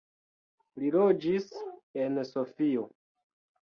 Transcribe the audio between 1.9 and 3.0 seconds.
en Sofio.